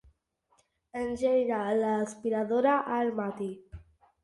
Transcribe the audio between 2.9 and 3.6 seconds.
al matí.